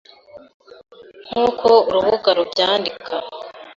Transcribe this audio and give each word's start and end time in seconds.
nk’uko 1.27 1.67
urubuga 1.89 2.29
rubyandika. 2.37 3.15